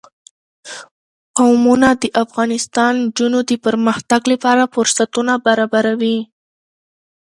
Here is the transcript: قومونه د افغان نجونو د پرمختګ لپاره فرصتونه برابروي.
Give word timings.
قومونه 1.37 1.87
د 2.01 2.03
افغان 2.23 2.49
نجونو 3.03 3.39
د 3.49 3.51
پرمختګ 3.65 4.21
لپاره 4.31 4.63
فرصتونه 4.73 5.33
برابروي. 5.45 6.17